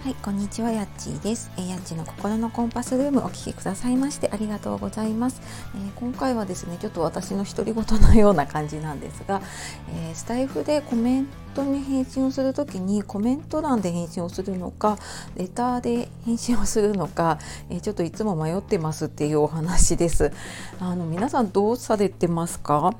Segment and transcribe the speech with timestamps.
[0.00, 5.42] はいこんにちはやっちーです、えー、やっちの心のコンパスルームお聞きくださいましてありがとうございます、
[5.74, 9.42] えー、今回はですねちょっと私の独り言のような感じなんですが、
[9.90, 14.98] えー、スタイフでコメントに返信をするときにコメント欄で返信をするのか
[15.36, 20.32] レターで返信をするのか、えちょっといつも迷ってますっていうお話です。
[20.78, 22.94] あの皆さんどうされてますか？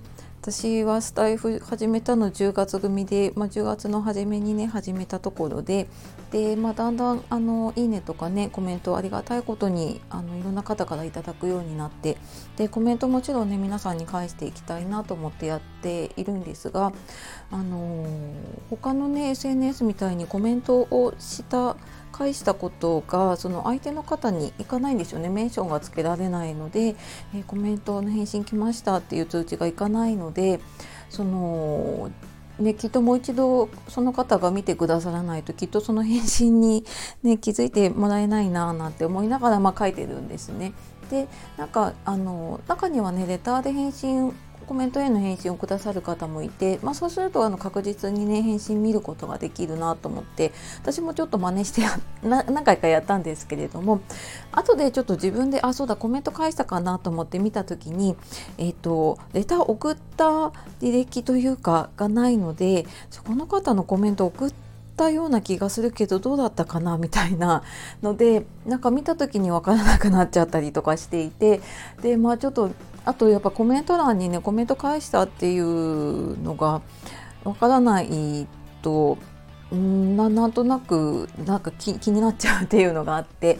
[0.50, 5.88] 私はスタイフ始めたの10月組で、まあ、10月の初めにね始めたところで
[6.30, 12.16] で、まあ、だんだんあのいいねとかねコメントありがたいことにあのいろんな方からいただくようになって
[12.56, 16.94] でコメントもちろんね皆さんに返していきたいなと思ってやっているんですが
[17.50, 18.06] あの
[18.70, 21.76] 他のね SNS みたいにコメントをした
[22.18, 26.96] 返したことがその相手の方にいかないんですよねメンションがつけられないので、
[27.34, 30.58] えー、コメントの返信来ましたっていう通知がいかないので
[31.08, 32.10] その
[32.58, 36.84] ね、きっともう一度その方が見てくださらないときっとその返信に、
[37.22, 40.72] ね、気づいてもらえないななんて思いながらまあ書いてるんですね。
[41.08, 44.34] でなんかあの中にはねレターで返信
[44.68, 50.52] コメントへの返信をくださる方もいて、まあ、そうするとあの確実にね返信見ることができるなと思って
[50.82, 51.82] 私もちょっと真似して
[52.22, 54.00] 何回かやったんですけれども
[54.52, 58.14] 後でちょっと自分であそうだコメント返したかなと思って見た時に、
[58.58, 60.24] えーと、レター送った
[60.82, 67.62] 履歴というかがないのでそこの方のコメント送ってたような気がするけどどうだったかなみたいな
[68.02, 71.62] のでなんか見た時に分からなくなっちゃったりとかしていて
[72.02, 72.70] でまあちょっと
[73.08, 76.82] あとやっぱコメント欄にねコメント返したっていうのが
[77.42, 78.46] わからない
[78.82, 79.16] と
[79.74, 83.58] んななんとなくなんか気になっちゃうっていうのがあって。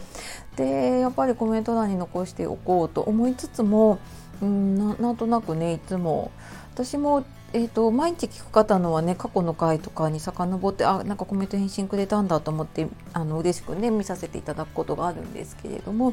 [0.57, 4.01] でやっぱりコメント欄に残しておこうと思いつつも
[4.45, 6.31] んななんとなくねいつも。
[6.75, 16.13] 私もえーと、毎日聞く方のはね過去の回とかに遡ってあなんかコメント返信くれたんだと思ってあの嬉しくね見させていただくことがあるんですけれども、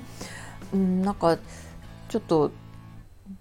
[0.74, 1.38] うん、なんか
[2.08, 2.52] ちょっと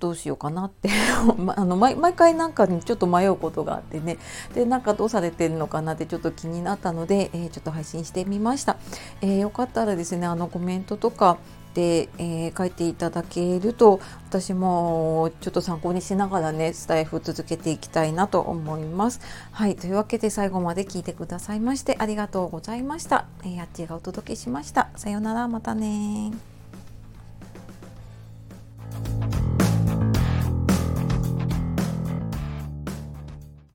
[0.00, 0.88] どうしようかなって
[1.56, 4.18] あの毎回なんかにちょっと迷うことがあってね
[4.54, 8.76] でなんかどうされてるのかなってちょっと気になったので、えー、ちょっと配信してみました、
[9.20, 11.36] えー、よかったらですねあのコメントとか
[11.74, 19.20] で、えー、書いていただけると私もちょっと参考にしながらねスタイフ続けていきたいなと思います。
[19.50, 23.26] はいというわけで最後まで聞いてくださいましてありがとうございました。
[23.42, 24.88] えー、やっちがお届けしました。
[24.96, 26.53] さようならまたね